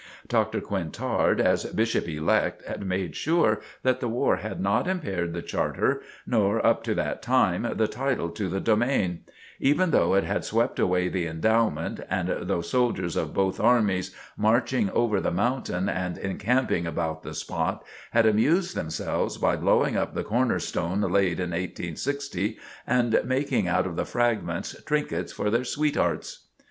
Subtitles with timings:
[0.27, 0.61] Dr.
[0.61, 6.01] Quintard, as Bishop elect, had made sure that the war had not impaired the charter,
[6.25, 9.19] nor up to that time, the title to the domain;
[9.59, 14.89] even though it had swept away the endowment, and though soldiers of both armies, marching
[14.89, 20.23] over the mountain and encamping about the spot, had amused themselves by blowing up the
[20.23, 22.57] corner stone laid in 1860,
[22.87, 26.47] and making out of the fragments trinkets for their sweet hearts.